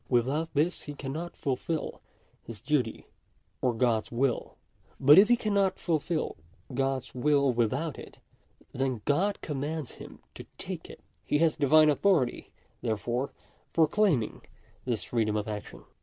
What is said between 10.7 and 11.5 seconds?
it. He